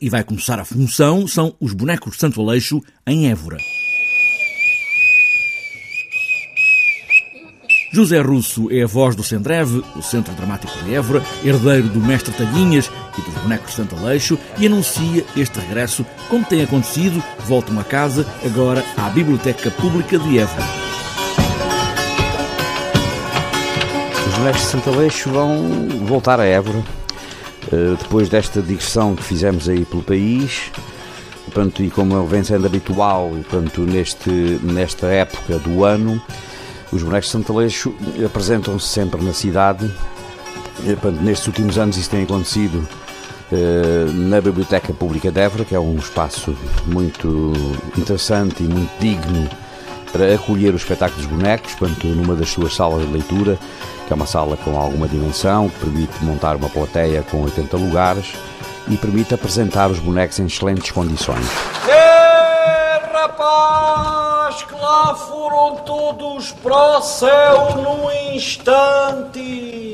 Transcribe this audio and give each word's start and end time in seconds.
E 0.00 0.08
vai 0.08 0.22
começar 0.22 0.60
a 0.60 0.64
função, 0.64 1.26
são 1.26 1.56
os 1.58 1.72
bonecos 1.72 2.12
de 2.12 2.20
Santo 2.20 2.40
Aleixo 2.40 2.80
em 3.04 3.28
Évora. 3.28 3.56
José 7.92 8.20
Russo 8.20 8.70
é 8.70 8.84
a 8.84 8.86
voz 8.86 9.16
do 9.16 9.24
Sendreve, 9.24 9.82
o 9.96 10.02
Centro 10.02 10.32
Dramático 10.34 10.72
de 10.84 10.94
Évora, 10.94 11.20
herdeiro 11.44 11.88
do 11.88 11.98
Mestre 11.98 12.32
Talhinhas 12.32 12.88
e 13.18 13.22
dos 13.22 13.42
bonecos 13.42 13.70
de 13.70 13.74
Santo 13.74 13.96
Aleixo, 13.96 14.38
e 14.56 14.66
anuncia 14.66 15.26
este 15.36 15.58
regresso, 15.58 16.06
como 16.28 16.44
tem 16.44 16.62
acontecido, 16.62 17.20
voltam 17.40 17.76
a 17.80 17.82
casa, 17.82 18.24
agora 18.46 18.84
à 18.96 19.10
Biblioteca 19.10 19.68
Pública 19.72 20.16
de 20.16 20.38
Évora. 20.38 20.64
Os 24.28 24.34
bonecos 24.36 24.60
de 24.60 24.66
Santo 24.68 24.90
Aleixo 24.90 25.28
vão 25.30 25.88
voltar 26.06 26.38
a 26.38 26.44
Évora, 26.44 26.84
depois 28.00 28.28
desta 28.28 28.62
digressão 28.62 29.14
que 29.14 29.22
fizemos 29.22 29.68
aí 29.68 29.84
pelo 29.84 30.02
país, 30.02 30.70
portanto, 31.44 31.82
e 31.82 31.90
como 31.90 32.24
vem 32.26 32.42
sendo 32.42 32.66
habitual 32.66 33.30
portanto, 33.30 33.82
neste, 33.82 34.30
nesta 34.62 35.06
época 35.06 35.58
do 35.58 35.84
ano, 35.84 36.20
os 36.92 37.02
bonecos 37.02 37.26
de 37.26 37.32
Santo 37.32 37.52
Aleixo 37.52 37.94
apresentam-se 38.24 38.86
sempre 38.86 39.22
na 39.22 39.32
cidade. 39.32 39.90
Nestes 41.20 41.46
últimos 41.46 41.76
anos 41.76 41.96
isso 41.96 42.08
tem 42.08 42.22
acontecido 42.22 42.86
eh, 43.50 44.06
na 44.12 44.40
Biblioteca 44.40 44.92
Pública 44.92 45.30
de 45.30 45.40
Évora, 45.40 45.64
que 45.64 45.74
é 45.74 45.80
um 45.80 45.96
espaço 45.96 46.56
muito 46.86 47.52
interessante 47.96 48.62
e 48.62 48.68
muito 48.68 48.90
digno 49.00 49.48
para 50.10 50.34
acolher 50.34 50.72
o 50.72 50.76
espetáculo 50.76 51.22
dos 51.22 51.30
bonecos, 51.30 51.74
portanto, 51.74 52.06
numa 52.06 52.34
das 52.34 52.50
suas 52.50 52.74
salas 52.74 53.06
de 53.06 53.12
leitura, 53.12 53.58
que 54.06 54.12
é 54.12 54.16
uma 54.16 54.26
sala 54.26 54.56
com 54.56 54.78
alguma 54.78 55.08
dimensão, 55.08 55.68
que 55.68 55.78
permite 55.78 56.24
montar 56.24 56.56
uma 56.56 56.68
plateia 56.68 57.22
com 57.22 57.42
80 57.42 57.76
lugares 57.76 58.34
e 58.88 58.96
permite 58.96 59.34
apresentar 59.34 59.90
os 59.90 59.98
bonecos 59.98 60.38
em 60.38 60.46
excelentes 60.46 60.90
condições. 60.90 61.46
É, 61.88 63.00
rapaz! 63.12 64.28
que 64.64 64.74
lá 64.74 65.14
foram 65.14 65.76
todos 65.84 66.52
para 66.52 66.98
o 66.98 67.02
céu 67.02 67.76
num 67.76 68.10
instante. 68.34 69.87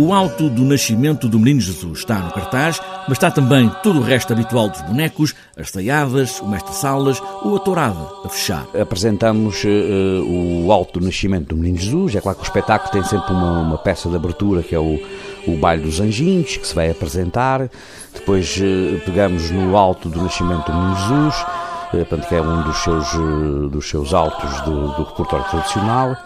O 0.00 0.12
alto 0.12 0.48
do 0.48 0.64
nascimento 0.64 1.28
do 1.28 1.40
Menino 1.40 1.60
Jesus 1.60 1.98
está 1.98 2.20
no 2.20 2.30
cartaz, 2.30 2.80
mas 3.08 3.18
está 3.18 3.32
também 3.32 3.68
todo 3.82 3.98
o 3.98 4.02
resto 4.02 4.32
habitual 4.32 4.68
dos 4.68 4.80
bonecos, 4.82 5.34
as 5.56 5.72
taiadas, 5.72 6.40
o 6.40 6.46
mestre-salas 6.46 7.20
ou 7.42 7.56
a 7.56 7.58
tourada 7.58 7.98
a 8.24 8.28
fechar. 8.28 8.64
Apresentamos 8.80 9.64
uh, 9.64 10.64
o 10.64 10.70
alto 10.70 11.00
do 11.00 11.06
nascimento 11.06 11.48
do 11.48 11.56
Menino 11.56 11.78
Jesus. 11.78 12.14
É 12.14 12.20
claro 12.20 12.38
que 12.38 12.44
o 12.44 12.46
espetáculo 12.46 12.92
tem 12.92 13.02
sempre 13.02 13.32
uma, 13.32 13.58
uma 13.58 13.76
peça 13.76 14.08
de 14.08 14.14
abertura 14.14 14.62
que 14.62 14.72
é 14.72 14.78
o, 14.78 15.00
o 15.48 15.56
Baile 15.56 15.82
dos 15.82 15.98
Anjinhos, 15.98 16.56
que 16.56 16.66
se 16.68 16.76
vai 16.76 16.90
apresentar. 16.90 17.68
Depois 18.14 18.56
uh, 18.56 19.00
pegamos 19.04 19.50
no 19.50 19.76
alto 19.76 20.08
do 20.08 20.22
nascimento 20.22 20.70
do 20.70 20.78
Menino 20.78 20.96
Jesus 20.96 21.44
portanto, 21.90 22.28
que 22.28 22.34
é 22.34 22.42
um 22.42 22.62
dos 22.62 22.76
seus, 22.78 23.14
eh, 23.14 23.68
dos 23.70 23.88
seus 23.88 24.14
altos 24.14 24.60
do, 24.62 24.88
do 24.94 25.04
repertório 25.04 25.44
tradicional, 25.46 26.16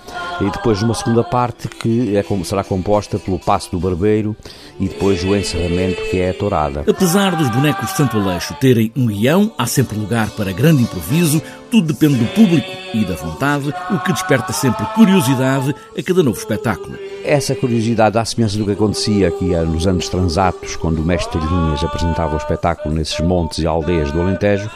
e 0.40 0.50
depois 0.50 0.82
uma 0.82 0.94
segunda 0.94 1.22
parte 1.22 1.68
que 1.68 2.16
é, 2.16 2.24
será 2.44 2.64
composta 2.64 3.18
pelo 3.18 3.38
Passo 3.38 3.70
do 3.70 3.78
Barbeiro 3.78 4.36
e 4.80 4.88
depois 4.88 5.22
o 5.22 5.36
encerramento 5.36 6.02
que 6.10 6.18
é 6.18 6.30
a 6.30 6.34
tourada. 6.34 6.84
Apesar 6.88 7.36
dos 7.36 7.48
bonecos 7.48 7.90
de 7.90 7.96
Santo 7.96 8.18
Aleixo 8.18 8.54
terem 8.54 8.92
um 8.96 9.06
guião, 9.06 9.52
há 9.56 9.66
sempre 9.66 9.98
lugar 9.98 10.30
para 10.30 10.52
grande 10.52 10.82
improviso, 10.82 11.40
tudo 11.70 11.92
depende 11.92 12.16
do 12.16 12.26
público 12.34 12.68
e 12.92 13.04
da 13.04 13.14
vontade, 13.14 13.72
o 13.90 13.98
que 14.00 14.12
desperta 14.12 14.52
sempre 14.52 14.84
curiosidade 14.94 15.74
a 15.96 16.02
cada 16.02 16.22
novo 16.22 16.38
espetáculo. 16.38 16.98
Essa 17.24 17.54
curiosidade, 17.54 18.18
à 18.18 18.24
semelhança 18.24 18.58
do 18.58 18.64
que 18.64 18.72
acontecia 18.72 19.28
aqui 19.28 19.44
nos 19.44 19.86
anos 19.86 20.08
transatos, 20.08 20.76
quando 20.76 20.98
o 20.98 21.04
mestre 21.04 21.40
Linhas 21.40 21.82
apresentava 21.82 22.34
o 22.34 22.36
espetáculo 22.36 22.94
nesses 22.94 23.18
montes 23.20 23.58
e 23.58 23.66
aldeias 23.66 24.10
do 24.10 24.20
Alentejo, 24.20 24.68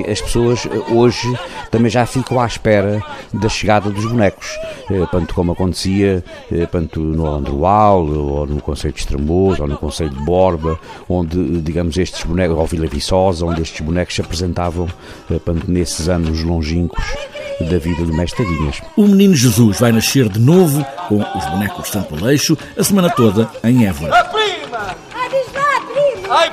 as 0.00 0.20
pessoas 0.20 0.66
eh, 0.66 0.92
hoje 0.92 1.32
também 1.70 1.90
já 1.90 2.06
ficam 2.06 2.40
à 2.40 2.46
espera 2.46 3.02
da 3.32 3.48
chegada 3.48 3.90
dos 3.90 4.04
bonecos, 4.06 4.58
tanto 5.10 5.32
eh, 5.32 5.34
como 5.34 5.52
acontecia 5.52 6.24
tanto 6.70 7.00
eh, 7.00 7.16
no 7.16 7.26
Alandroal, 7.26 8.06
ou 8.06 8.46
no 8.46 8.60
Conselho 8.60 8.94
de 8.94 9.00
Estremoso, 9.00 9.62
ou 9.62 9.68
no 9.68 9.76
Conselho 9.76 10.10
de 10.10 10.24
Borba, 10.24 10.78
onde, 11.08 11.60
digamos, 11.60 11.96
estes 11.96 12.22
bonecos, 12.24 12.56
ou 12.56 12.66
Vila 12.66 12.86
Viçosa, 12.86 13.44
onde 13.44 13.62
estes 13.62 13.80
bonecos 13.80 14.14
se 14.14 14.20
apresentavam 14.20 14.88
tanto 15.44 15.70
nesses 15.70 16.08
anos 16.08 16.42
longínquos 16.42 17.04
da 17.60 17.78
vida 17.78 18.04
do 18.04 18.12
Mestre 18.12 18.44
Tadinhas. 18.44 18.80
O 18.96 19.06
Menino 19.06 19.34
Jesus 19.34 19.78
vai 19.78 19.92
nascer 19.92 20.28
de 20.28 20.40
novo 20.40 20.84
com 21.08 21.18
os 21.18 21.44
bonecos 21.46 21.84
de 21.84 21.90
Santo 21.90 22.14
Aleixo 22.14 22.56
a 22.76 22.82
semana 22.82 23.10
toda 23.10 23.50
em 23.62 23.86
Évora. 23.86 24.18
A 24.18 24.24
prima! 24.24 24.96
Ai, 26.34 26.50